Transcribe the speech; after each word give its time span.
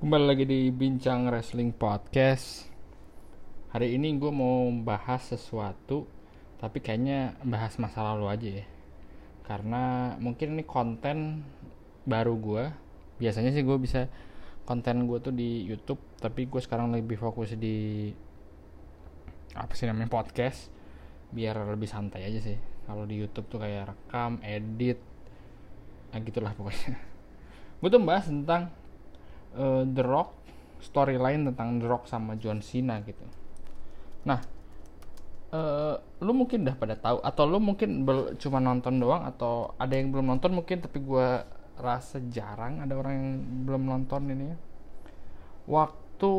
Kembali 0.00 0.32
lagi 0.32 0.48
di 0.48 0.72
Bincang 0.72 1.28
Wrestling 1.28 1.76
Podcast. 1.76 2.64
Hari 3.68 4.00
ini 4.00 4.16
gue 4.16 4.32
mau 4.32 4.64
bahas 4.80 5.28
sesuatu 5.28 6.08
Tapi 6.56 6.80
kayaknya 6.80 7.36
bahas 7.44 7.76
masa 7.76 8.08
lalu 8.08 8.32
aja 8.32 8.48
ya. 8.64 8.66
Karena 9.44 10.16
mungkin 10.16 10.56
ini 10.56 10.64
konten 10.64 11.44
baru 12.08 12.32
gue 12.40 12.64
Biasanya 13.20 13.52
sih 13.52 13.60
gue 13.60 13.76
bisa 13.76 14.08
konten 14.64 15.04
gue 15.04 15.20
tuh 15.20 15.36
di 15.36 15.68
Youtube 15.68 16.00
Tapi 16.16 16.48
gue 16.48 16.64
sekarang 16.64 16.96
lebih 16.96 17.20
fokus 17.20 17.52
di 17.60 18.08
Apa 19.52 19.76
sih 19.76 19.84
namanya 19.84 20.08
podcast. 20.08 20.72
Biar 21.28 21.60
lebih 21.68 21.92
santai 21.92 22.24
aja 22.24 22.40
sih. 22.40 22.56
Kalau 22.88 23.04
di 23.04 23.20
Youtube 23.20 23.52
tuh 23.52 23.60
kayak 23.60 23.92
rekam, 23.92 24.40
edit 24.40 24.96
Nah 26.08 26.24
gitulah 26.24 26.56
pokoknya. 26.56 26.96
Gue 27.84 27.88
tuh 27.92 28.00
bahas 28.00 28.24
tentang 28.24 28.79
uh, 29.56 29.82
The 29.86 30.04
Rock 30.04 30.30
storyline 30.80 31.44
tentang 31.52 31.78
The 31.80 31.86
Rock 31.88 32.08
sama 32.08 32.36
John 32.40 32.64
Cena 32.64 33.00
gitu. 33.04 33.24
Nah, 34.24 34.40
uh, 35.52 35.96
lu 36.20 36.32
mungkin 36.32 36.64
udah 36.64 36.76
pada 36.76 36.96
tahu 36.96 37.18
atau 37.20 37.44
lu 37.48 37.58
mungkin 37.60 38.04
cuma 38.40 38.58
nonton 38.60 39.00
doang 39.00 39.24
atau 39.28 39.72
ada 39.76 39.96
yang 39.96 40.12
belum 40.12 40.26
nonton 40.36 40.52
mungkin 40.56 40.80
tapi 40.84 41.00
gue 41.00 41.28
rasa 41.80 42.20
jarang 42.28 42.84
ada 42.84 42.92
orang 42.92 43.14
yang 43.16 43.30
belum 43.68 43.82
nonton 43.88 44.22
ini 44.32 44.44
ya. 44.52 44.56
Waktu 45.70 46.32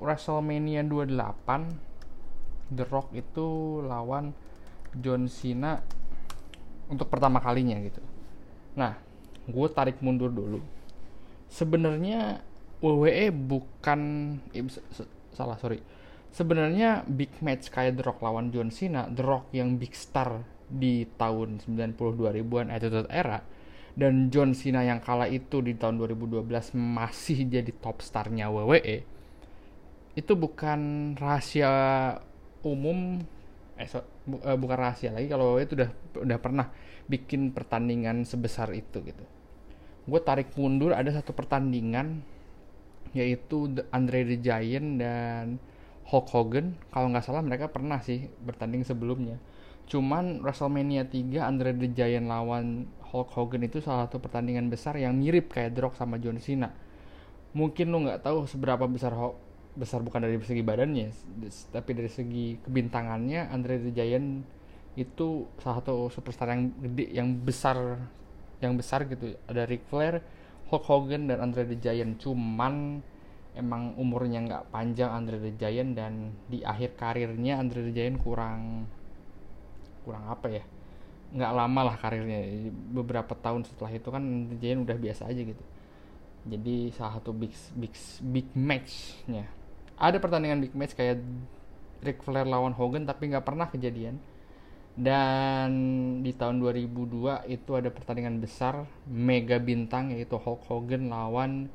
WrestleMania 0.00 0.82
28 0.84 2.72
The 2.72 2.84
Rock 2.88 3.12
itu 3.12 3.80
lawan 3.84 4.32
John 4.96 5.28
Cena 5.28 5.80
untuk 6.88 7.08
pertama 7.08 7.40
kalinya 7.40 7.76
gitu. 7.80 8.00
Nah, 8.76 8.96
gue 9.48 9.68
tarik 9.72 10.00
mundur 10.04 10.28
dulu 10.32 10.60
sebenarnya 11.52 12.40
WWE 12.82 13.30
bukan 13.30 14.00
eh, 14.52 14.66
salah 15.32 15.56
sorry. 15.56 15.80
Sebenarnya 16.32 17.04
big 17.06 17.30
match 17.44 17.68
kayak 17.68 18.00
The 18.00 18.04
Rock 18.08 18.24
lawan 18.24 18.50
John 18.50 18.72
Cena 18.72 19.06
The 19.06 19.22
Rock 19.22 19.52
yang 19.52 19.76
big 19.76 19.92
star 19.92 20.42
di 20.72 21.04
tahun 21.20 21.60
90 21.60 21.94
2000-an 21.96 22.72
Attitude 22.72 23.08
Era 23.12 23.44
dan 23.92 24.32
John 24.32 24.56
Cena 24.56 24.80
yang 24.80 25.04
kala 25.04 25.28
itu 25.28 25.60
di 25.60 25.76
tahun 25.76 26.00
2012 26.00 26.72
masih 26.72 27.44
jadi 27.44 27.72
top 27.76 28.00
starnya 28.00 28.48
WWE 28.48 29.04
itu 30.16 30.32
bukan 30.36 31.12
rahasia 31.16 31.72
umum 32.64 33.20
eh 33.76 33.88
so, 33.88 34.04
bu, 34.28 34.40
uh, 34.44 34.56
bukan 34.56 34.76
rahasia 34.76 35.12
lagi 35.12 35.28
kalau 35.28 35.56
WWE 35.56 35.64
itu 35.68 35.74
udah 35.76 35.90
udah 36.24 36.38
pernah 36.40 36.66
bikin 37.08 37.52
pertandingan 37.52 38.24
sebesar 38.24 38.72
itu 38.72 39.04
gitu. 39.04 39.24
Gue 40.08 40.20
tarik 40.24 40.56
mundur 40.56 40.96
ada 40.96 41.08
satu 41.12 41.36
pertandingan 41.36 42.24
yaitu 43.10 43.74
Andre 43.90 44.24
the 44.24 44.38
Giant 44.38 45.02
dan 45.02 45.58
Hulk 46.08 46.28
Hogan. 46.30 46.78
Kalau 46.94 47.10
nggak 47.10 47.24
salah 47.24 47.42
mereka 47.42 47.68
pernah 47.68 47.98
sih 47.98 48.30
bertanding 48.42 48.86
sebelumnya. 48.86 49.36
Cuman 49.90 50.40
WrestleMania 50.40 51.10
3 51.10 51.42
Andre 51.42 51.74
the 51.76 51.90
Giant 51.90 52.30
lawan 52.30 52.88
Hulk 53.12 53.28
Hogan 53.34 53.66
itu 53.66 53.84
salah 53.84 54.08
satu 54.08 54.22
pertandingan 54.22 54.72
besar 54.72 54.96
yang 54.96 55.18
mirip 55.20 55.52
kayak 55.52 55.76
The 55.76 55.80
Rock 55.84 55.94
sama 56.00 56.16
John 56.16 56.40
Cena. 56.40 56.72
Mungkin 57.52 57.92
lo 57.92 58.00
nggak 58.08 58.24
tahu 58.24 58.48
seberapa 58.48 58.88
besar 58.88 59.12
Hulk 59.12 59.36
besar 59.72 60.04
bukan 60.04 60.20
dari 60.20 60.36
segi 60.44 60.60
badannya 60.60 61.08
tapi 61.72 61.96
dari 61.96 62.12
segi 62.12 62.60
kebintangannya 62.60 63.48
Andre 63.48 63.80
the 63.80 63.92
Giant 63.96 64.44
itu 65.00 65.48
salah 65.56 65.80
satu 65.80 66.12
superstar 66.12 66.52
yang 66.52 66.68
gede 66.76 67.08
yang 67.16 67.28
besar 67.40 67.96
yang 68.60 68.76
besar 68.76 69.08
gitu. 69.08 69.32
Ada 69.48 69.64
Ric 69.64 69.88
Flair 69.88 70.20
Hulk 70.72 70.88
Hogan 70.88 71.28
dan 71.28 71.44
Andre 71.44 71.68
the 71.68 71.76
Giant. 71.76 72.16
Cuman 72.16 73.04
emang 73.52 73.92
umurnya 74.00 74.40
nggak 74.40 74.72
panjang 74.72 75.12
Andre 75.12 75.36
the 75.36 75.52
Giant 75.60 75.92
dan 75.92 76.32
di 76.48 76.64
akhir 76.64 76.96
karirnya 76.96 77.60
Andre 77.60 77.84
the 77.84 77.92
Giant 77.92 78.16
kurang 78.24 78.88
kurang 80.08 80.24
apa 80.32 80.48
ya? 80.48 80.64
Nggak 81.36 81.52
lama 81.52 81.80
lah 81.92 81.96
karirnya. 82.00 82.72
Beberapa 82.72 83.36
tahun 83.36 83.68
setelah 83.68 83.92
itu 83.92 84.08
kan 84.08 84.24
The 84.48 84.56
Giant 84.56 84.88
udah 84.88 84.96
biasa 84.96 85.28
aja 85.28 85.40
gitu. 85.44 85.64
Jadi 86.48 86.90
salah 86.96 87.20
satu 87.20 87.36
big 87.36 87.52
big 87.76 87.92
big 88.32 88.48
matchnya. 88.56 89.44
Ada 90.00 90.16
pertandingan 90.18 90.64
big 90.64 90.72
match 90.72 90.96
kayak 90.96 91.20
Ric 92.02 92.24
Flair 92.24 92.48
lawan 92.48 92.74
Hogan 92.74 93.04
tapi 93.04 93.30
nggak 93.30 93.44
pernah 93.46 93.70
kejadian 93.70 94.18
dan 94.92 95.70
di 96.20 96.36
tahun 96.36 96.60
2002 96.60 97.48
itu 97.48 97.70
ada 97.72 97.88
pertandingan 97.88 98.44
besar 98.44 98.84
mega 99.08 99.56
bintang 99.56 100.12
yaitu 100.12 100.36
Hulk 100.36 100.68
Hogan 100.68 101.08
lawan 101.08 101.72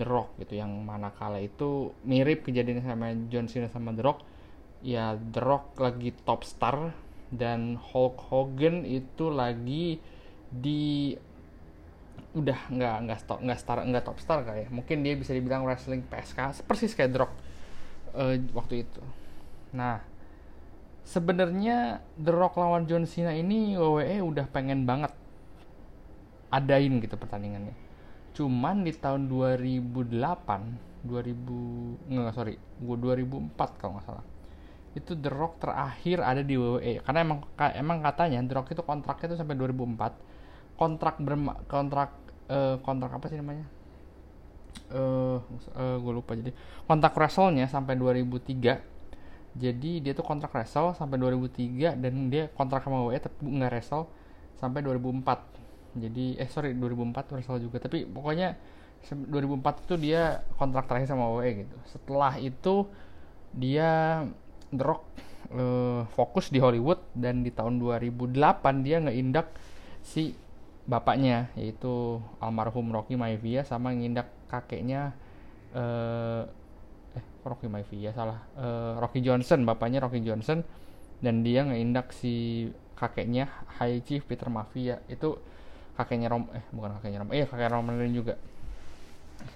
The 0.00 0.08
Rock 0.08 0.40
gitu 0.40 0.60
yang 0.60 0.72
mana 0.84 1.12
kala 1.12 1.44
itu 1.44 1.92
mirip 2.04 2.48
kejadian 2.48 2.80
sama 2.80 3.12
John 3.28 3.48
Cena 3.48 3.68
sama 3.68 3.92
The 3.92 4.04
Rock. 4.04 4.20
Ya 4.84 5.16
The 5.16 5.40
Rock 5.40 5.76
lagi 5.80 6.16
top 6.24 6.48
star 6.48 6.96
dan 7.28 7.76
Hulk 7.76 8.16
Hogan 8.32 8.88
itu 8.88 9.28
lagi 9.28 10.00
di 10.48 11.12
udah 12.36 12.68
nggak 12.68 12.96
nggak 13.08 13.18
stop 13.24 13.38
nggak 13.40 13.60
star 13.60 13.80
nggak 13.80 14.04
top 14.04 14.18
star 14.20 14.44
kayak 14.44 14.68
mungkin 14.68 15.00
dia 15.00 15.16
bisa 15.16 15.32
dibilang 15.32 15.64
wrestling 15.64 16.04
PSK 16.04 16.68
persis 16.68 16.92
kayak 16.92 17.16
The 17.16 17.20
Rock 17.20 17.32
uh, 18.16 18.36
waktu 18.52 18.84
itu. 18.84 19.02
Nah 19.72 20.15
sebenarnya 21.06 22.02
The 22.18 22.34
Rock 22.34 22.58
lawan 22.58 22.90
John 22.90 23.06
Cena 23.06 23.30
ini 23.30 23.78
WWE 23.78 24.26
udah 24.26 24.50
pengen 24.50 24.82
banget 24.84 25.14
adain 26.50 26.98
gitu 26.98 27.14
pertandingannya. 27.14 27.74
Cuman 28.34 28.82
di 28.82 28.90
tahun 28.92 29.30
2008, 29.30 31.06
2000 31.06 32.10
enggak 32.10 32.34
sorry, 32.34 32.58
gua 32.82 32.96
2004 32.98 33.78
kalau 33.78 33.96
nggak 33.96 34.06
salah. 34.10 34.26
Itu 34.98 35.14
The 35.14 35.30
Rock 35.30 35.62
terakhir 35.62 36.26
ada 36.26 36.42
di 36.42 36.58
WWE 36.58 37.00
karena 37.06 37.20
emang 37.22 37.38
emang 37.54 37.98
katanya 38.02 38.42
The 38.42 38.54
Rock 38.58 38.74
itu 38.74 38.82
kontraknya 38.82 39.26
itu 39.32 39.36
sampai 39.38 39.54
2004. 39.54 40.76
Kontrak 40.76 41.16
berma, 41.22 41.56
kontrak 41.70 42.10
uh, 42.50 42.76
kontrak 42.82 43.14
apa 43.14 43.30
sih 43.30 43.38
namanya? 43.38 43.64
Eh 44.90 44.98
uh, 44.98 45.38
uh, 45.72 45.96
gue 46.02 46.12
lupa 46.12 46.34
jadi 46.36 46.52
kontrak 46.84 47.14
wrestle-nya 47.16 47.70
sampai 47.70 47.96
2003 47.96 48.95
jadi 49.56 50.04
dia 50.04 50.12
tuh 50.12 50.24
kontrak 50.24 50.52
wrestle 50.52 50.92
sampai 50.92 51.16
2003 51.16 51.96
dan 51.96 52.28
dia 52.28 52.52
kontrak 52.52 52.84
sama 52.84 53.08
WWE 53.08 53.20
tapi 53.20 53.36
nggak 53.48 53.70
wrestle 53.72 54.04
sampai 54.60 54.84
2004 54.84 55.56
jadi 55.96 56.36
eh 56.36 56.48
sorry 56.52 56.76
2004 56.76 57.32
wrestle 57.34 57.60
juga. 57.60 57.80
Tapi 57.80 58.04
pokoknya 58.04 58.54
2004 59.08 59.86
itu 59.88 59.94
dia 59.96 60.44
kontrak 60.60 60.86
terakhir 60.86 61.08
sama 61.08 61.32
WWE 61.32 61.66
gitu. 61.66 61.76
Setelah 61.88 62.36
itu 62.36 62.86
dia 63.56 64.22
Rock 64.76 65.08
uh, 65.56 66.04
fokus 66.12 66.52
di 66.52 66.60
Hollywood 66.60 67.00
dan 67.16 67.40
di 67.40 67.50
tahun 67.54 67.80
2008 67.80 68.36
dia 68.84 69.00
ngeindak 69.00 69.48
si 70.04 70.36
bapaknya 70.86 71.50
yaitu 71.58 72.22
almarhum 72.38 72.94
Rocky 72.94 73.18
Maivia 73.18 73.66
sama 73.66 73.90
ngindak 73.90 74.30
kakeknya 74.46 75.14
uh, 75.74 76.46
Rocky 77.46 77.70
Maivia 77.70 78.10
salah 78.10 78.42
uh, 78.58 78.98
Rocky 78.98 79.22
Johnson 79.22 79.62
bapaknya 79.62 80.02
Rocky 80.02 80.20
Johnson 80.20 80.66
dan 81.22 81.40
dia 81.46 81.64
ngeindak 81.64 82.12
si 82.12 82.66
kakeknya 82.96 83.48
High 83.78 84.02
Chief 84.02 84.22
Peter 84.24 84.48
Mafia. 84.48 85.00
Itu 85.06 85.38
kakeknya 85.96 86.28
Rom 86.32 86.48
eh 86.52 86.64
bukan 86.72 86.98
kakeknya 87.00 87.18
Rom 87.22 87.30
eh 87.32 87.46
kakek 87.46 87.70
Reigns 87.72 88.16
juga. 88.16 88.34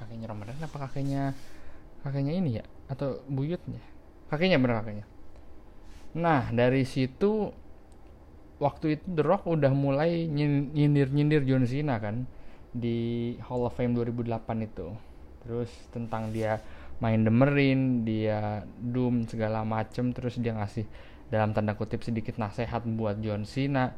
Kakeknya 0.00 0.26
Roman 0.30 0.46
Reigns 0.48 0.62
apa 0.62 0.76
kakeknya 0.86 1.22
kakeknya 2.04 2.32
ini 2.36 2.50
ya? 2.60 2.64
Atau 2.88 3.24
buyutnya? 3.26 3.80
Kakeknya 4.28 4.60
bener 4.60 4.84
kakeknya. 4.84 5.06
Nah 6.16 6.48
dari 6.52 6.84
situ 6.84 7.50
waktu 8.60 9.00
itu 9.00 9.06
The 9.08 9.24
Rock 9.24 9.48
udah 9.48 9.72
mulai 9.72 10.28
nyindir-nyindir 10.28 11.48
John 11.48 11.64
Cena 11.64 11.96
kan 11.96 12.28
di 12.70 13.34
Hall 13.42 13.66
of 13.66 13.74
Fame 13.74 13.96
2008 13.96 14.68
itu. 14.68 14.88
Terus 15.40 15.72
tentang 15.90 16.28
dia 16.30 16.60
main 17.00 17.24
demerin 17.24 18.04
dia 18.04 18.64
doom 18.76 19.24
segala 19.24 19.64
macem 19.64 20.12
terus 20.12 20.36
dia 20.36 20.52
ngasih 20.52 20.84
dalam 21.32 21.56
tanda 21.56 21.72
kutip 21.72 22.04
sedikit 22.04 22.36
nasihat 22.36 22.84
buat 22.84 23.20
John 23.24 23.48
Cena. 23.48 23.96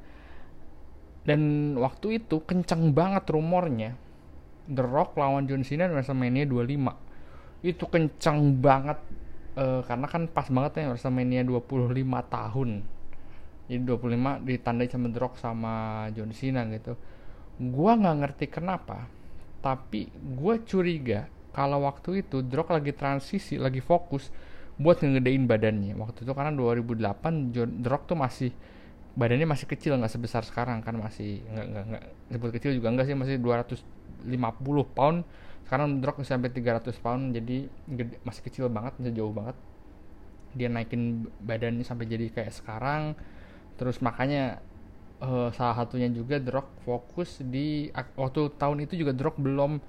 Dan 1.23 1.75
waktu 1.79 2.23
itu 2.23 2.43
kencang 2.43 2.95
banget 2.95 3.31
rumornya. 3.31 3.95
The 4.71 4.83
Rock 4.83 5.19
lawan 5.19 5.51
John 5.51 5.67
Cena 5.67 5.91
di 5.91 5.95
WrestleMania 5.95 6.47
25 6.47 7.67
itu 7.67 7.85
kencang 7.87 8.59
banget 8.59 8.99
uh, 9.55 9.87
karena 9.87 10.07
kan 10.11 10.27
pas 10.27 10.51
banget 10.51 10.83
ya 10.83 10.95
WrestleMania 10.95 11.43
25 11.47 11.99
tahun. 12.31 12.71
Jadi 13.71 13.83
25 13.87 14.47
ditandai 14.47 14.87
sama 14.91 15.07
The 15.11 15.19
Rock 15.19 15.35
sama 15.39 15.75
John 16.15 16.31
Cena 16.35 16.67
gitu. 16.71 16.95
Gua 17.59 17.95
nggak 17.99 18.17
ngerti 18.23 18.47
kenapa 18.51 19.07
tapi 19.63 20.11
gue 20.11 20.55
curiga 20.67 21.31
kalau 21.53 21.85
waktu 21.85 22.25
itu 22.25 22.41
Drog 22.41 22.73
lagi 22.73 22.93
transisi 22.97 23.61
lagi 23.61 23.85
fokus 23.85 24.33
buat 24.81 24.99
ngegedein 25.01 25.45
badannya. 25.45 25.95
Waktu 26.01 26.25
itu 26.25 26.33
karena 26.33 26.53
2008 26.57 27.53
John 27.53 27.71
Drog 27.85 28.03
tuh 28.09 28.17
masih 28.17 28.51
badannya 29.13 29.45
masih 29.45 29.69
kecil 29.69 30.01
nggak 30.01 30.09
sebesar 30.09 30.41
sekarang 30.43 30.81
kan 30.81 30.97
masih 30.97 31.45
nggak 31.45 31.67
nggak 31.69 31.85
nggak 31.93 32.05
sebut 32.33 32.51
kecil 32.57 32.71
juga 32.73 32.89
enggak 32.89 33.07
sih 33.13 33.17
masih 33.17 33.37
250 33.37 34.97
pound. 34.97 35.29
Sekarang 35.69 36.01
bisa 36.01 36.37
sampai 36.37 36.53
300 36.53 36.97
pound 37.01 37.23
jadi 37.37 37.69
gede, 37.89 38.17
masih 38.25 38.43
kecil 38.45 38.65
banget 38.73 38.97
masih 39.01 39.13
jauh 39.13 39.33
banget. 39.33 39.57
Dia 40.57 40.69
naikin 40.69 41.29
badannya 41.45 41.85
sampai 41.85 42.09
jadi 42.09 42.33
kayak 42.33 42.53
sekarang. 42.53 43.17
Terus 43.77 44.01
makanya 44.05 44.61
uh, 45.23 45.49
salah 45.55 45.77
satunya 45.85 46.11
juga 46.13 46.43
Rock 46.43 46.69
fokus 46.85 47.41
di 47.41 47.89
waktu 47.95 48.53
tahun 48.59 48.85
itu 48.85 49.01
juga 49.01 49.17
Rock 49.17 49.39
belum 49.39 49.81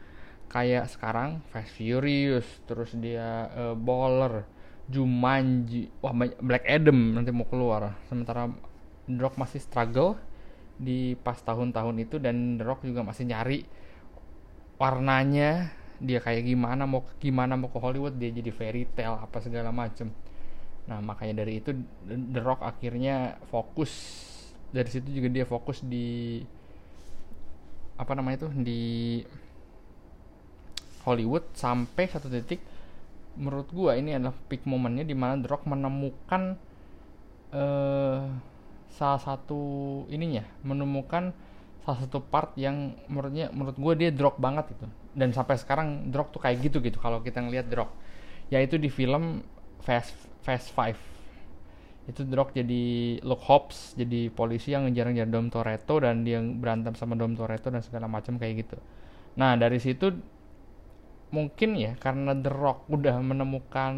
kayak 0.53 0.85
sekarang 0.93 1.41
Fast 1.49 1.73
Furious 1.73 2.45
terus 2.69 2.93
dia 2.93 3.49
uh, 3.57 3.73
Baller 3.73 4.45
Jumanji 4.85 5.89
wah 5.97 6.13
Black 6.37 6.69
Adam 6.69 7.17
nanti 7.17 7.33
mau 7.33 7.49
keluar. 7.49 7.97
Sementara 8.05 8.53
The 9.09 9.17
Rock 9.17 9.41
masih 9.41 9.59
struggle 9.59 10.15
di 10.77 11.17
pas 11.25 11.41
tahun-tahun 11.41 11.95
itu 12.05 12.21
dan 12.21 12.61
The 12.61 12.65
Rock 12.69 12.85
juga 12.85 13.01
masih 13.01 13.25
nyari 13.25 13.65
warnanya 14.77 15.73
dia 16.03 16.19
kayak 16.19 16.43
gimana 16.45 16.83
mau 16.83 17.07
gimana 17.17 17.55
mau 17.55 17.71
ke 17.71 17.79
Hollywood 17.79 18.19
dia 18.19 18.29
jadi 18.29 18.51
fairy 18.53 18.85
tale 18.93 19.17
apa 19.17 19.41
segala 19.41 19.73
macem. 19.73 20.13
Nah 20.85 21.01
makanya 21.01 21.41
dari 21.41 21.63
itu 21.63 21.73
The 22.05 22.41
Rock 22.43 22.61
akhirnya 22.61 23.41
fokus 23.49 23.89
dari 24.69 24.89
situ 24.91 25.09
juga 25.09 25.29
dia 25.33 25.45
fokus 25.49 25.81
di 25.81 26.41
apa 27.93 28.11
namanya 28.17 28.45
itu 28.45 28.49
di 28.57 28.81
Hollywood 31.03 31.51
sampai 31.55 32.07
satu 32.07 32.31
titik 32.31 32.63
menurut 33.39 33.69
gua 33.73 33.97
ini 33.97 34.13
adalah 34.13 34.35
peak 34.47 34.63
momennya 34.69 35.03
di 35.03 35.15
mana 35.17 35.41
The 35.41 35.49
Rock 35.49 35.65
menemukan 35.65 36.57
uh, 37.53 38.21
salah 38.93 39.21
satu 39.21 39.61
ininya 40.13 40.45
menemukan 40.61 41.33
salah 41.81 41.99
satu 42.05 42.23
part 42.23 42.53
yang 42.55 42.95
menurutnya 43.09 43.51
menurut 43.51 43.75
gue 43.75 43.93
dia 43.99 44.09
drop 44.13 44.39
banget 44.39 44.71
itu 44.71 44.87
dan 45.17 45.35
sampai 45.35 45.59
sekarang 45.59 46.13
drop 46.13 46.31
tuh 46.31 46.39
kayak 46.39 46.61
gitu 46.63 46.79
gitu 46.79 47.01
kalau 47.01 47.19
kita 47.19 47.41
ngelihat 47.43 47.67
drop 47.67 47.91
yaitu 48.53 48.77
di 48.77 48.87
film 48.93 49.41
Fast 49.83 50.15
Fast 50.43 50.69
Five. 50.71 50.99
Itu 52.03 52.27
drop 52.27 52.51
jadi 52.51 53.17
Luke 53.23 53.43
Hobbs 53.47 53.95
jadi 53.95 54.27
polisi 54.27 54.75
yang 54.75 54.85
ngejar-ngejar 54.87 55.27
Dom 55.31 55.47
Toretto 55.47 56.03
dan 56.03 56.27
dia 56.27 56.43
berantem 56.43 56.93
sama 56.99 57.15
Dom 57.15 57.33
Toretto 57.33 57.71
dan 57.71 57.79
segala 57.79 58.11
macam 58.11 58.35
kayak 58.35 58.67
gitu. 58.67 58.77
Nah 59.39 59.55
dari 59.55 59.79
situ 59.79 60.11
mungkin 61.33 61.73
ya 61.73 61.97
karena 61.97 62.37
The 62.37 62.51
Rock 62.53 62.85
udah 62.93 63.17
menemukan 63.17 63.93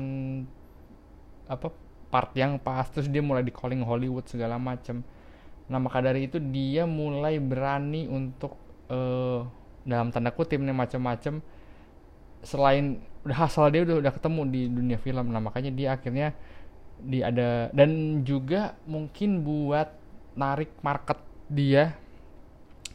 apa 1.51 1.67
part 2.07 2.31
yang 2.39 2.55
pas 2.57 2.87
terus 2.87 3.11
dia 3.11 3.19
mulai 3.19 3.43
di 3.43 3.51
calling 3.51 3.83
Hollywood 3.83 4.25
segala 4.31 4.55
macam 4.55 5.03
nah 5.67 5.81
maka 5.81 5.99
dari 5.99 6.29
itu 6.29 6.39
dia 6.39 6.87
mulai 6.87 7.41
berani 7.41 8.07
untuk 8.07 8.55
uh, 8.87 9.43
dalam 9.85 10.09
tanda 10.09 10.33
kutip 10.33 10.61
nih 10.61 10.73
macam-macam 10.73 11.41
selain 12.45 13.01
udah 13.25 13.39
asal 13.49 13.73
dia 13.73 13.81
udah 13.81 13.97
udah 14.05 14.13
ketemu 14.13 14.41
di 14.53 14.61
dunia 14.69 14.97
film. 15.01 15.33
Nah 15.33 15.41
makanya 15.41 15.73
dia 15.73 15.97
akhirnya 15.97 16.37
di 17.01 17.25
ada 17.25 17.73
dan 17.73 18.21
juga 18.21 18.77
mungkin 18.85 19.41
buat 19.41 19.89
narik 20.37 20.71
market 20.85 21.19
dia 21.49 21.97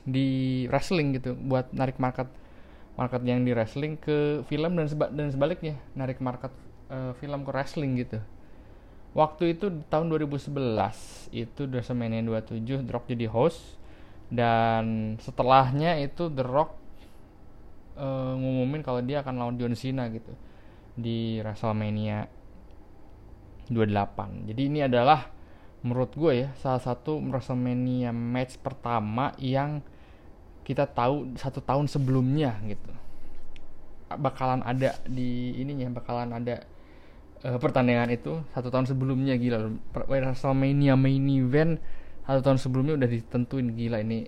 di 0.07 0.65
wrestling 0.73 1.21
gitu 1.21 1.37
buat 1.37 1.69
narik 1.77 2.01
market 2.01 2.27
market 3.01 3.25
yang 3.25 3.41
di 3.49 3.57
wrestling 3.57 3.97
ke 3.97 4.45
film 4.45 4.77
dan 4.77 4.85
seba 4.85 5.09
dan 5.09 5.33
sebaliknya 5.33 5.81
narik 5.97 6.21
market 6.21 6.53
uh, 6.93 7.17
film 7.17 7.49
ke 7.49 7.51
wrestling 7.57 7.97
gitu 7.97 8.21
waktu 9.17 9.57
itu 9.57 9.73
tahun 9.89 10.13
2011 10.13 11.33
itu 11.33 11.61
WrestleMania 11.65 12.21
27 12.29 12.85
The 12.85 12.93
Rock 12.93 13.09
jadi 13.09 13.27
host 13.33 13.81
dan 14.29 15.17
setelahnya 15.19 15.99
itu 15.99 16.29
The 16.29 16.45
Rock 16.45 16.77
uh, 17.99 18.37
ngumumin 18.37 18.85
kalau 18.85 19.01
dia 19.03 19.25
akan 19.25 19.35
lawan 19.41 19.57
John 19.57 19.75
Cena 19.75 20.07
gitu 20.13 20.31
di 20.95 21.41
WrestleMania 21.43 22.31
28. 23.71 24.51
Jadi 24.51 24.63
ini 24.67 24.81
adalah 24.83 25.31
menurut 25.81 26.13
gue 26.13 26.47
ya 26.47 26.49
salah 26.61 26.83
satu 26.83 27.19
WrestleMania 27.19 28.13
match 28.13 28.61
pertama 28.61 29.33
yang 29.41 29.81
kita 30.67 30.87
tahu 30.87 31.35
satu 31.37 31.61
tahun 31.65 31.87
sebelumnya 31.91 32.57
gitu. 32.67 32.93
Bakalan 34.11 34.67
ada 34.67 34.99
di 35.07 35.55
ininya 35.59 35.91
bakalan 35.95 36.35
ada 36.35 36.67
uh, 37.47 37.59
pertandingan 37.59 38.11
itu 38.11 38.43
satu 38.55 38.69
tahun 38.69 38.91
sebelumnya 38.91 39.39
gila 39.39 39.71
WrestleMania 39.95 40.99
main 40.99 41.25
event 41.31 41.79
satu 42.27 42.41
tahun 42.43 42.59
sebelumnya 42.59 42.95
udah 42.99 43.09
ditentuin 43.09 43.75
gila 43.75 44.03
ini. 44.03 44.27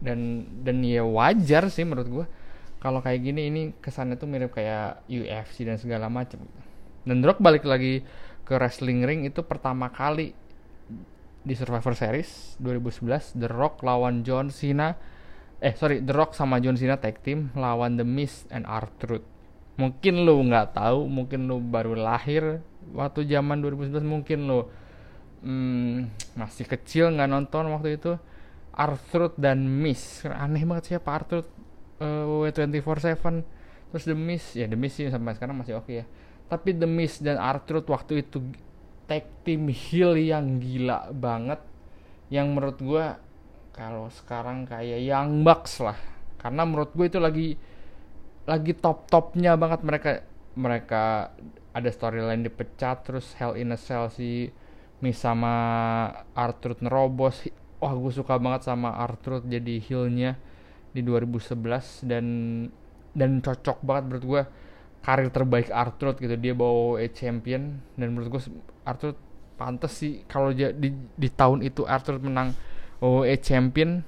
Dan 0.00 0.50
dan 0.60 0.84
ya 0.84 1.06
wajar 1.06 1.72
sih 1.72 1.86
menurut 1.86 2.08
gue 2.10 2.26
kalau 2.84 3.00
kayak 3.00 3.24
gini 3.24 3.48
ini 3.48 3.62
kesannya 3.80 4.20
tuh 4.20 4.28
mirip 4.28 4.52
kayak 4.52 5.08
UFC 5.08 5.64
dan 5.64 5.80
segala 5.80 6.12
macam 6.12 6.44
dan 7.04 7.20
Rock 7.24 7.40
balik 7.40 7.64
lagi 7.64 8.04
ke 8.44 8.52
wrestling 8.56 9.04
ring 9.08 9.24
itu 9.24 9.40
pertama 9.40 9.88
kali 9.88 10.36
di 11.44 11.54
Survivor 11.56 11.96
Series 11.96 12.56
2011 12.60 13.40
The 13.40 13.48
Rock 13.48 13.84
lawan 13.84 14.24
John 14.24 14.48
Cena 14.48 14.96
eh 15.64 15.72
sorry 15.72 16.04
The 16.04 16.12
Rock 16.12 16.36
sama 16.36 16.60
John 16.60 16.76
Cena 16.76 17.00
tag 17.00 17.24
team 17.24 17.48
lawan 17.56 17.96
The 17.96 18.04
Miz 18.04 18.44
and 18.52 18.68
R-Truth. 18.68 19.24
Mungkin 19.80 20.28
lu 20.28 20.44
nggak 20.44 20.76
tahu 20.76 21.08
mungkin 21.08 21.48
lu 21.48 21.56
baru 21.58 21.96
lahir 21.96 22.60
waktu 22.92 23.24
zaman 23.24 23.64
2011 23.64 24.04
mungkin 24.04 24.44
lu 24.44 24.68
hmm, 25.40 26.12
masih 26.36 26.68
kecil 26.68 27.16
nggak 27.16 27.32
nonton 27.32 27.72
waktu 27.72 27.96
itu. 27.96 28.12
Arthur 28.74 29.32
dan 29.40 29.64
Miss 29.64 30.26
aneh 30.26 30.66
banget 30.68 30.98
siapa 30.98 31.16
Arthur 31.16 31.46
uh, 32.02 32.44
W24/7 32.44 33.46
terus 33.88 34.04
The 34.04 34.18
Miss 34.18 34.44
ya 34.58 34.66
The 34.68 34.76
Miss 34.76 34.98
sih 34.98 35.08
sampai 35.08 35.32
sekarang 35.32 35.56
masih 35.56 35.80
oke 35.80 35.88
okay 35.88 35.94
ya. 36.02 36.06
Tapi 36.52 36.76
The 36.76 36.84
Miss 36.84 37.24
dan 37.24 37.40
Arthur 37.40 37.80
waktu 37.88 38.20
itu 38.20 38.44
tag 39.08 39.24
team 39.48 39.72
heel 39.72 40.12
yang 40.20 40.60
gila 40.60 41.08
banget. 41.16 41.64
Yang 42.28 42.46
menurut 42.52 42.78
gue 42.82 43.04
kalau 43.74 44.06
sekarang 44.08 44.64
kayak 44.64 45.02
Young 45.02 45.42
Bucks 45.42 45.82
lah. 45.82 45.98
Karena 46.38 46.62
menurut 46.62 46.94
gue 46.94 47.06
itu 47.10 47.18
lagi 47.18 47.58
lagi 48.46 48.72
top 48.78 49.10
topnya 49.10 49.58
banget. 49.58 49.82
Mereka 49.82 50.10
mereka 50.54 51.34
ada 51.74 51.90
storyline 51.90 52.46
dipecat 52.46 53.02
terus 53.02 53.34
Hell 53.34 53.58
in 53.58 53.74
a 53.74 53.78
Cell 53.78 54.06
si 54.14 54.54
Miss 55.02 55.18
sama 55.18 55.52
Arthur 56.38 56.78
nerobos. 56.78 57.50
Wah 57.82 57.92
gue 57.98 58.12
suka 58.14 58.38
banget 58.38 58.70
sama 58.70 58.94
Arthur 58.94 59.42
jadi 59.42 59.82
heelnya 59.82 60.38
di 60.94 61.02
2011 61.02 62.06
dan 62.06 62.26
dan 63.10 63.42
cocok 63.42 63.82
banget 63.82 64.02
menurut 64.06 64.24
gue 64.24 64.42
karir 65.04 65.28
terbaik 65.28 65.68
Arthur 65.68 66.16
gitu 66.16 66.38
dia 66.38 66.54
bawa 66.54 67.02
e 67.02 67.10
champion 67.10 67.82
dan 67.98 68.14
menurut 68.14 68.38
gue 68.38 68.42
Arthur 68.86 69.18
pantas 69.58 70.00
sih 70.00 70.22
kalau 70.30 70.54
di, 70.54 70.70
di 70.94 71.28
tahun 71.28 71.66
itu 71.66 71.84
Arthur 71.84 72.22
menang 72.22 72.54
OE 73.02 73.34
champion 73.42 74.02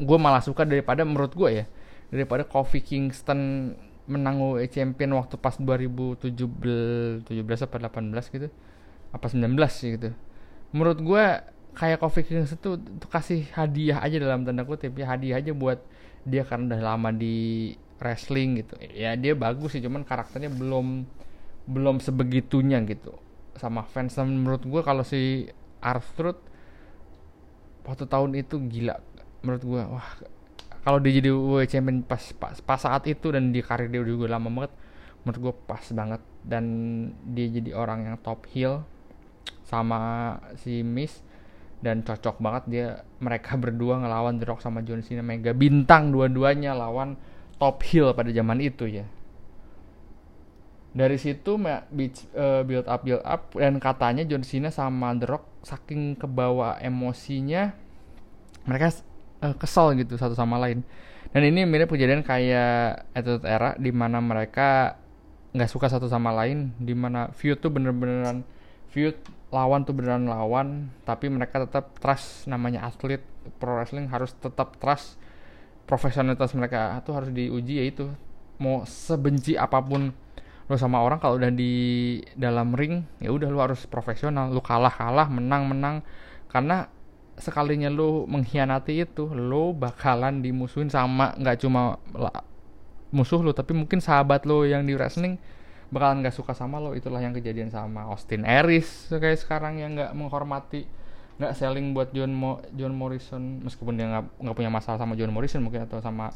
gue 0.00 0.18
malah 0.20 0.40
suka 0.40 0.64
daripada 0.64 1.04
menurut 1.04 1.36
gue 1.36 1.50
ya 1.62 1.64
daripada 2.08 2.42
Kofi 2.48 2.80
Kingston 2.80 3.72
menang 4.10 4.42
OE 4.42 4.66
champion 4.66 5.14
waktu 5.14 5.38
pas 5.38 5.54
2017 5.54 7.28
17 7.28 7.66
apa 7.68 7.76
18 7.78 8.34
gitu 8.34 8.48
apa 9.10 9.26
19 9.26 9.54
sih 9.70 9.98
gitu. 9.98 10.10
Menurut 10.74 10.98
gue 11.02 11.24
kayak 11.74 11.98
Kofi 12.02 12.26
Kingston 12.26 12.58
tuh, 12.58 12.74
tuh 12.78 13.10
kasih 13.10 13.46
hadiah 13.54 14.02
aja 14.02 14.18
dalam 14.18 14.42
tanda 14.42 14.66
kutip 14.66 14.94
ya 14.98 15.14
hadiah 15.14 15.38
aja 15.38 15.54
buat 15.54 15.78
dia 16.26 16.42
karena 16.42 16.74
udah 16.74 16.82
lama 16.94 17.10
di 17.14 17.70
wrestling 18.02 18.64
gitu. 18.64 18.74
Ya 18.90 19.14
dia 19.14 19.38
bagus 19.38 19.78
sih 19.78 19.82
cuman 19.82 20.02
karakternya 20.02 20.50
belum 20.50 21.06
belum 21.70 22.02
sebegitunya 22.02 22.82
gitu 22.88 23.14
sama 23.54 23.86
fans. 23.86 24.18
Menurut 24.18 24.66
gue 24.66 24.82
kalau 24.82 25.06
si 25.06 25.46
Arthur 25.78 26.34
waktu 27.90 28.06
tahun 28.06 28.38
itu 28.38 28.62
gila 28.70 29.02
menurut 29.42 29.62
gue 29.66 29.82
wah 29.82 30.08
kalau 30.80 30.96
dia 30.96 31.12
jadi 31.20 31.28
WWE 31.28 31.68
champion 31.68 32.00
pas, 32.00 32.32
pas 32.40 32.56
pas 32.64 32.80
saat 32.80 33.04
itu 33.04 33.28
dan 33.28 33.52
di 33.52 33.60
karir 33.60 33.92
dia 33.92 34.00
juga 34.00 34.32
lama 34.32 34.48
banget 34.48 34.72
menurut 35.24 35.38
gue 35.40 35.54
pas 35.68 35.84
banget. 35.92 36.22
Dan 36.40 36.64
dia 37.36 37.52
jadi 37.52 37.76
orang 37.76 38.08
yang 38.08 38.16
top 38.24 38.48
heel 38.48 38.88
sama 39.68 40.34
si 40.56 40.80
Miss 40.80 41.20
dan 41.84 42.00
cocok 42.00 42.40
banget 42.40 42.64
dia 42.68 42.86
mereka 43.20 43.56
berdua 43.62 44.00
ngelawan 44.00 44.40
The 44.40 44.48
Rock 44.48 44.64
sama 44.64 44.80
John 44.80 45.04
Cena 45.04 45.20
mega 45.20 45.52
bintang 45.52 46.16
dua-duanya 46.16 46.72
lawan 46.72 47.20
top 47.60 47.84
heel 47.84 48.16
pada 48.16 48.32
zaman 48.32 48.64
itu 48.64 48.88
ya. 48.88 49.04
Dari 50.90 51.20
situ 51.20 51.54
uh, 51.54 52.64
build 52.64 52.88
up 52.88 53.00
build 53.04 53.22
up 53.22 53.52
dan 53.52 53.76
katanya 53.76 54.24
John 54.24 54.42
Cena 54.42 54.72
sama 54.72 55.12
The 55.12 55.28
Rock 55.28 55.44
saking 55.60 56.16
kebawa 56.16 56.80
emosinya 56.80 57.76
mereka 58.64 58.92
uh, 59.44 59.56
kesel 59.56 59.96
gitu 59.96 60.16
satu 60.16 60.36
sama 60.36 60.60
lain. 60.60 60.84
Dan 61.30 61.46
ini 61.46 61.62
mirip 61.62 61.92
kejadian 61.94 62.26
kayak 62.26 63.06
Attitude 63.14 63.46
Era 63.46 63.78
di 63.78 63.94
mana 63.94 64.18
mereka 64.18 64.98
nggak 65.54 65.70
suka 65.70 65.86
satu 65.90 66.06
sama 66.06 66.30
lain 66.30 66.74
di 66.78 66.94
mana 66.94 67.30
feud 67.34 67.58
tuh 67.58 67.74
bener-beneran 67.74 68.46
feud 68.90 69.18
lawan 69.50 69.82
tuh 69.82 69.94
beneran 69.94 70.30
lawan 70.30 70.94
tapi 71.02 71.26
mereka 71.26 71.66
tetap 71.66 71.98
trust 71.98 72.46
namanya 72.46 72.86
atlet 72.86 73.22
pro 73.58 73.74
wrestling 73.74 74.06
harus 74.06 74.30
tetap 74.38 74.78
trust 74.78 75.18
profesionalitas 75.86 76.54
mereka. 76.54 76.98
Itu 76.98 77.14
harus 77.14 77.30
diuji 77.30 77.82
yaitu 77.82 78.10
mau 78.60 78.84
sebenci 78.86 79.56
apa 79.56 79.80
pun 79.82 80.12
lo 80.70 80.78
sama 80.78 81.02
orang 81.02 81.18
kalau 81.18 81.34
udah 81.34 81.50
di 81.50 81.74
dalam 82.38 82.70
ring 82.78 83.02
ya 83.18 83.34
udah 83.34 83.50
lo 83.50 83.58
harus 83.58 83.90
profesional. 83.90 84.54
Lo 84.54 84.62
kalah 84.62 84.94
kalah 84.94 85.26
menang 85.26 85.66
menang 85.66 86.06
karena 86.46 86.86
sekalinya 87.34 87.90
lo 87.90 88.22
mengkhianati 88.30 89.02
itu 89.02 89.26
lo 89.34 89.74
bakalan 89.74 90.38
dimusuhin 90.38 90.86
sama 90.86 91.34
nggak 91.34 91.66
cuma 91.66 91.98
musuh 93.10 93.42
lo 93.42 93.50
tapi 93.50 93.74
mungkin 93.74 93.98
sahabat 93.98 94.46
lo 94.46 94.62
yang 94.62 94.86
di 94.86 94.94
wrestling 94.94 95.42
bakalan 95.90 96.22
nggak 96.22 96.38
suka 96.38 96.54
sama 96.54 96.78
lo. 96.78 96.94
Itulah 96.94 97.18
yang 97.18 97.34
kejadian 97.34 97.74
sama 97.74 98.06
Austin 98.06 98.46
Aries 98.46 99.10
kayak 99.10 99.42
sekarang 99.42 99.82
yang 99.82 99.98
nggak 99.98 100.14
menghormati 100.14 100.86
nggak 101.42 101.56
selling 101.58 101.98
buat 101.98 102.14
John 102.14 102.30
Mo 102.30 102.62
John 102.78 102.94
Morrison. 102.94 103.66
Meskipun 103.66 103.98
dia 103.98 104.06
nggak 104.06 104.38
nggak 104.38 104.54
punya 104.54 104.70
masalah 104.70 105.02
sama 105.02 105.18
John 105.18 105.34
Morrison 105.34 105.66
mungkin 105.66 105.82
atau 105.90 105.98
sama 105.98 106.30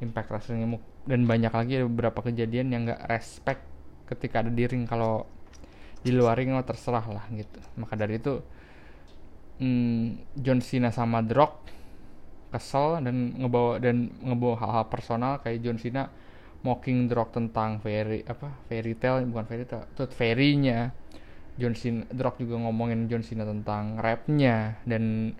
Impact 0.00 0.32
Wrestling 0.32 0.80
dan 1.04 1.28
banyak 1.28 1.52
lagi 1.52 1.84
beberapa 1.84 2.24
kejadian 2.24 2.72
yang 2.72 2.88
nggak 2.88 3.04
respect 3.12 3.73
ketika 4.04 4.44
ada 4.44 4.52
di 4.52 4.64
ring 4.68 4.84
kalau 4.84 5.24
di 6.04 6.12
luar 6.12 6.36
ring 6.36 6.52
oh 6.52 6.64
terserah 6.64 7.04
lah 7.08 7.24
gitu. 7.32 7.58
Maka 7.80 7.96
dari 7.96 8.20
itu 8.20 8.44
hmm, 9.60 10.36
John 10.36 10.60
Cena 10.60 10.92
sama 10.92 11.24
The 11.24 11.34
Rock 11.34 11.54
kesel 12.54 13.02
dan 13.02 13.34
ngebawa 13.34 13.82
dan 13.82 14.14
ngebawa 14.22 14.54
hal-hal 14.62 14.86
personal 14.86 15.42
kayak 15.42 15.58
John 15.64 15.80
Cena 15.80 16.06
mocking 16.62 17.10
The 17.10 17.14
Rock 17.18 17.34
tentang 17.34 17.82
fairy 17.82 18.22
apa 18.24 18.54
fairy 18.70 18.94
tale 18.94 19.26
bukan 19.26 19.44
fairy 19.48 19.64
tale 19.64 19.88
itu 19.88 20.04
fairy-nya. 20.12 20.92
John 21.54 21.74
Cena 21.78 22.02
The 22.10 22.22
Rock 22.22 22.42
juga 22.42 22.60
ngomongin 22.60 23.06
John 23.06 23.22
Cena 23.24 23.46
tentang 23.46 23.96
rapnya. 24.02 24.76
Dan 24.82 25.34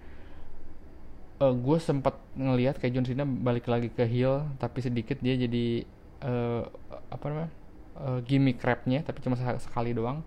uh, 1.41 1.45
eh, 1.51 1.55
gue 1.55 1.79
sempat 1.83 2.17
ngelihat 2.39 2.79
kayak 2.81 2.93
John 2.95 3.07
Cena 3.07 3.25
balik 3.27 3.67
lagi 3.69 3.91
ke 3.91 4.07
heel 4.07 4.47
tapi 4.57 4.79
sedikit 4.81 5.19
dia 5.21 5.35
jadi 5.35 5.85
uh, 6.23 6.63
apa 7.11 7.25
namanya 7.31 7.53
uh, 7.99 8.21
gimmick 8.23 8.61
rapnya 8.63 9.03
tapi 9.03 9.23
cuma 9.25 9.39
sekali 9.39 9.95
doang. 9.95 10.23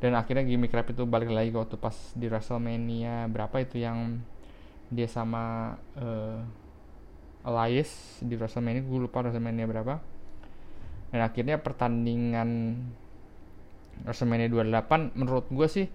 Dan 0.00 0.16
akhirnya 0.16 0.48
gimmick 0.48 0.72
rap 0.72 0.88
itu 0.88 1.04
balik 1.04 1.28
lagi 1.28 1.52
waktu 1.52 1.76
pas 1.76 1.92
di 2.16 2.24
WrestleMania 2.24 3.28
berapa 3.28 3.52
itu 3.60 3.76
yang 3.76 4.24
dia 4.88 5.04
sama 5.04 5.76
uh, 6.00 6.40
Elias 7.44 8.20
di 8.24 8.32
WrestleMania 8.36 8.80
gue 8.80 8.98
lupa 9.04 9.20
WrestleMania 9.20 9.68
berapa. 9.68 10.00
Dan 11.12 11.20
akhirnya 11.20 11.60
pertandingan 11.60 12.48
WrestleMania 14.04 14.48
28 14.48 15.16
menurut 15.16 15.46
gue 15.52 15.68
sih 15.68 15.86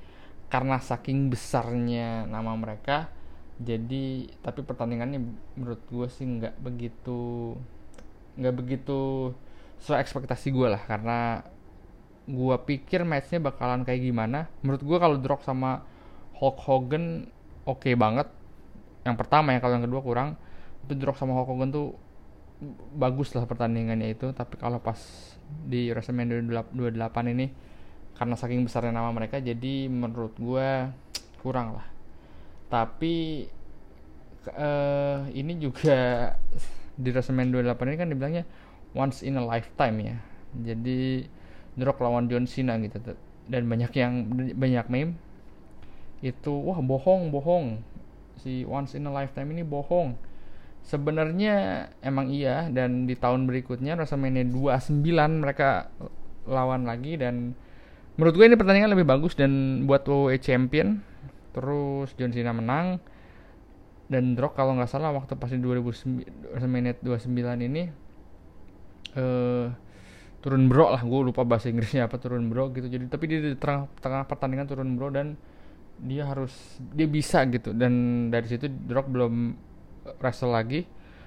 karena 0.49 0.77
saking 0.77 1.33
besarnya 1.33 2.29
nama 2.29 2.53
mereka 2.53 3.09
jadi 3.55 4.29
tapi 4.43 4.61
pertandingannya 4.61 5.19
menurut 5.57 5.81
gue 5.87 6.07
sih 6.11 6.27
nggak 6.27 6.59
begitu 6.59 7.55
nggak 8.35 8.55
begitu 8.55 9.31
sesuai 9.79 10.01
ekspektasi 10.01 10.49
gue 10.55 10.67
lah 10.71 10.81
karena 10.83 11.43
gue 12.25 12.55
pikir 12.65 13.05
matchnya 13.05 13.37
bakalan 13.37 13.85
kayak 13.85 14.01
gimana. 14.01 14.49
Menurut 14.65 14.81
gue 14.81 14.97
kalau 14.97 15.17
Drog 15.21 15.45
sama 15.45 15.85
Hulk 16.41 16.57
Hogan 16.65 17.29
oke 17.69 17.85
okay 17.85 17.93
banget. 17.93 18.27
Yang 19.05 19.15
pertama 19.21 19.53
ya 19.53 19.61
kalau 19.61 19.77
yang 19.77 19.85
kedua 19.85 20.01
kurang. 20.01 20.29
Itu 20.85 20.97
Drog 20.97 21.17
sama 21.17 21.37
Hulk 21.37 21.49
Hogan 21.53 21.69
tuh 21.69 21.93
bagus 22.97 23.37
lah 23.37 23.45
pertandingannya 23.45 24.17
itu. 24.17 24.33
Tapi 24.33 24.57
kalau 24.57 24.81
pas 24.81 24.97
di 25.45 25.93
WrestleMania 25.93 26.41
28 26.73 27.33
ini 27.37 27.53
karena 28.15 28.35
saking 28.39 28.63
besarnya 28.65 28.95
nama 28.95 29.11
mereka 29.13 29.37
jadi 29.37 29.85
menurut 29.85 30.33
gue 30.41 30.69
kurang 31.45 31.77
lah. 31.77 31.85
Tapi 32.73 33.45
uh, 34.49 35.29
ini 35.29 35.53
juga 35.61 36.33
di 36.97 37.09
WrestleMania 37.13 37.75
28 37.75 37.85
ini 37.85 37.97
kan 38.01 38.09
dibilangnya 38.09 38.43
once 38.95 39.21
in 39.21 39.35
a 39.35 39.43
lifetime 39.43 39.99
ya. 39.99 40.15
Jadi 40.55 41.27
The 41.75 41.83
lawan 41.83 42.31
John 42.31 42.47
Cena 42.47 42.79
gitu 42.79 42.97
dan 43.45 43.67
banyak 43.67 43.91
yang 43.93 44.13
banyak 44.55 44.87
meme 44.87 45.19
itu 46.23 46.49
wah 46.49 46.79
bohong 46.79 47.29
bohong. 47.29 47.83
Si 48.39 48.63
once 48.63 48.95
in 48.95 49.05
a 49.05 49.11
lifetime 49.11 49.51
ini 49.51 49.61
bohong. 49.61 50.15
Sebenarnya 50.87 51.89
emang 51.99 52.31
iya 52.31 52.71
dan 52.71 53.09
di 53.09 53.17
tahun 53.17 53.45
berikutnya 53.49 53.99
WrestleMania 53.99 54.47
29 54.47 55.03
mereka 55.43 55.91
lawan 56.47 56.85
lagi 56.87 57.17
dan 57.17 57.57
menurut 58.15 58.33
gue 58.37 58.45
ini 58.47 58.55
pertandingan 58.55 58.93
lebih 58.93 59.05
bagus 59.05 59.35
dan 59.35 59.83
buat 59.83 60.07
WWE 60.07 60.39
Champion. 60.39 61.03
Terus 61.51 62.15
John 62.15 62.31
Cena 62.31 62.55
menang 62.55 63.03
dan 64.07 64.37
Rock 64.37 64.55
kalau 64.55 64.77
nggak 64.77 64.89
salah 64.89 65.11
waktu 65.11 65.33
pas 65.35 65.49
di 65.49 65.59
2009 65.59 66.53
WrestleMania 66.53 66.93
29 67.01 67.67
ini 67.67 68.04
uh, 69.15 69.67
turun 70.45 70.69
bro 70.69 70.93
lah 70.93 71.01
gue 71.01 71.19
lupa 71.25 71.41
bahasa 71.41 71.73
Inggrisnya 71.73 72.05
apa 72.05 72.21
turun 72.21 72.45
bro 72.53 72.69
gitu. 72.69 72.85
Jadi 72.85 73.09
tapi 73.09 73.25
dia 73.25 73.41
di 73.41 73.57
tengah, 73.57 73.89
tengah 73.97 74.29
pertandingan 74.29 74.69
turun 74.69 74.93
bro 74.93 75.09
dan 75.09 75.33
dia 75.97 76.29
harus 76.29 76.53
dia 76.93 77.09
bisa 77.09 77.41
gitu. 77.49 77.73
Dan 77.73 78.27
dari 78.29 78.45
situ 78.45 78.69
Rock 78.91 79.09
belum 79.09 79.57
wrestle 80.21 80.53
lagi. 80.53 80.85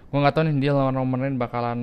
Gue 0.09 0.19
nggak 0.23 0.35
tahu 0.39 0.45
nih 0.47 0.57
dia 0.63 0.73
lawan 0.73 0.95
Roman 0.95 1.21
Reigns 1.27 1.41
bakalan 1.41 1.81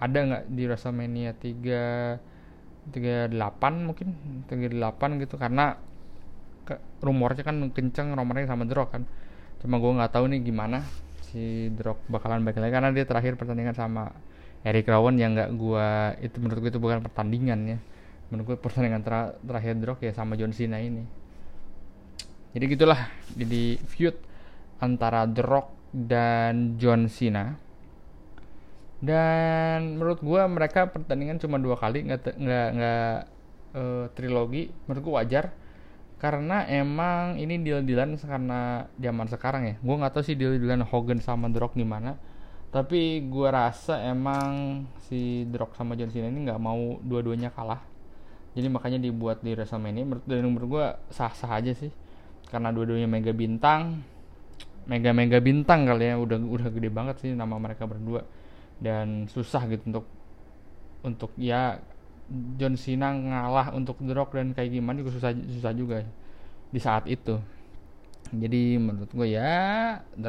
ada 0.00 0.18
nggak 0.18 0.44
di 0.48 0.62
WrestleMania 0.64 1.36
3 1.36 2.96
38 2.96 3.36
mungkin 3.84 4.08
38 4.48 5.22
gitu. 5.28 5.36
Karena 5.36 5.76
ke, 6.64 6.80
rumornya 7.04 7.44
kan 7.44 7.60
kenceng 7.76 8.16
Roman 8.16 8.40
Reigns 8.40 8.48
sama 8.48 8.64
Rock 8.72 8.96
kan. 8.96 9.04
Cuma 9.60 9.76
gue 9.76 9.92
nggak 10.00 10.16
tahu 10.16 10.32
nih 10.32 10.40
gimana 10.48 10.80
si 11.28 11.68
Rock 11.76 12.08
bakalan 12.08 12.40
balik 12.40 12.56
lagi. 12.56 12.72
Karena 12.72 12.88
dia 12.88 13.04
terakhir 13.04 13.36
pertandingan 13.36 13.76
sama 13.76 14.16
Eric 14.68 14.92
Rowan 14.92 15.16
yang 15.16 15.32
nggak 15.32 15.50
gua 15.56 16.12
itu 16.20 16.36
menurut 16.44 16.68
gue 16.68 16.70
itu 16.76 16.82
bukan 16.82 17.00
pertandingan 17.00 17.60
ya. 17.64 17.78
Menurut 18.28 18.52
gue 18.52 18.56
pertandingan 18.60 19.00
ter 19.00 19.40
terakhir 19.40 19.80
Rock 19.80 20.04
ya 20.04 20.12
sama 20.12 20.36
John 20.36 20.52
Cena 20.52 20.76
ini. 20.76 21.08
Jadi 22.52 22.64
gitulah 22.68 23.08
jadi 23.32 23.80
feud 23.88 24.16
antara 24.76 25.24
Rock 25.24 25.72
dan 25.96 26.76
John 26.76 27.08
Cena. 27.08 27.56
Dan 29.00 29.96
menurut 29.96 30.20
gue 30.20 30.42
mereka 30.44 30.90
pertandingan 30.92 31.40
cuma 31.40 31.56
dua 31.56 31.80
kali 31.80 32.04
nggak 32.04 32.36
nggak 32.36 32.68
nggak 32.76 33.14
uh, 33.72 34.04
trilogi 34.12 34.68
menurut 34.84 35.00
gue 35.00 35.14
wajar. 35.16 35.44
Karena 36.18 36.66
emang 36.66 37.38
ini 37.40 37.62
deal-dealan 37.62 38.20
karena 38.20 38.90
zaman 39.00 39.26
sekarang 39.32 39.62
ya. 39.64 39.74
Gue 39.80 39.96
nggak 39.96 40.12
tahu 40.12 40.24
sih 40.28 40.36
deal-dealan 40.36 40.84
Hogan 40.84 41.24
sama 41.24 41.48
The 41.48 41.56
Rock 41.64 41.72
gimana 41.72 42.20
tapi 42.68 43.24
gue 43.24 43.48
rasa 43.48 43.96
emang 44.04 44.84
si 45.08 45.48
The 45.48 45.56
Rock 45.56 45.72
sama 45.72 45.96
John 45.96 46.12
Cena 46.12 46.28
ini 46.28 46.44
nggak 46.44 46.60
mau 46.60 47.00
dua-duanya 47.00 47.48
kalah. 47.48 47.80
Jadi 48.52 48.68
makanya 48.68 49.00
dibuat 49.00 49.40
di 49.40 49.56
WrestleMania. 49.56 50.04
Dan 50.28 50.52
menurut 50.52 50.68
gue 50.68 50.86
sah-sah 51.08 51.48
aja 51.48 51.72
sih. 51.72 51.88
Karena 52.52 52.68
dua-duanya 52.68 53.08
mega 53.08 53.32
bintang. 53.32 54.04
Mega 54.84 55.16
mega 55.16 55.40
bintang 55.40 55.88
kali 55.88 56.12
ya. 56.12 56.20
Udah 56.20 56.36
udah 56.36 56.68
gede 56.68 56.92
banget 56.92 57.16
sih 57.24 57.32
nama 57.32 57.56
mereka 57.56 57.88
berdua. 57.88 58.28
Dan 58.76 59.32
susah 59.32 59.64
gitu 59.64 59.88
untuk 59.88 60.04
untuk 61.00 61.30
ya 61.40 61.80
John 62.60 62.76
Cena 62.76 63.16
ngalah 63.16 63.72
untuk 63.72 63.96
The 64.04 64.12
Rock 64.12 64.36
dan 64.36 64.52
kayak 64.52 64.76
gimana 64.76 65.00
juga 65.00 65.16
susah 65.16 65.32
susah 65.32 65.72
juga 65.72 66.04
di 66.68 66.80
saat 66.82 67.08
itu. 67.08 67.40
Jadi 68.28 68.76
menurut 68.76 69.08
gue 69.08 69.28
ya 69.32 69.56
The 70.20 70.28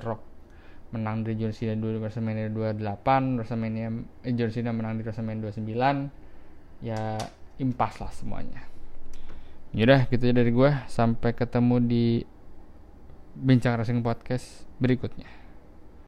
menang 0.90 1.22
di 1.22 1.38
John 1.38 1.54
Cena 1.54 1.78
dulu 1.78 2.02
WrestleMania 2.02 2.50
28 2.50 3.38
WrestleMania 3.40 3.88
eh, 4.26 4.34
John 4.34 4.52
Cena 4.52 4.72
menang 4.74 4.98
di 4.98 5.06
WrestleMania 5.06 5.54
29 5.54 6.86
ya 6.86 7.18
impas 7.62 7.94
lah 8.02 8.12
semuanya. 8.12 8.66
Yaudah 9.72 10.10
gitu 10.10 10.24
ya 10.30 10.34
dari 10.34 10.50
gue 10.50 10.72
sampai 10.90 11.32
ketemu 11.38 11.76
di 11.86 12.06
bincang 13.38 13.78
racing 13.78 14.02
podcast 14.02 14.66
berikutnya 14.82 15.39